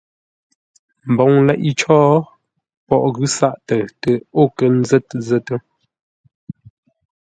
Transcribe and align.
Mboŋ 1.11 1.31
leʼé 1.47 1.71
cǒ, 1.79 1.97
poghʼ 2.87 3.09
ghʉ̌ 3.15 3.27
sáʼ 3.37 3.55
təʉ 3.67 3.81
tə 4.01 4.11
o 4.39 4.43
kə́ 4.57 4.67
zə̂t 4.87 5.07
zə̂t. 5.27 5.47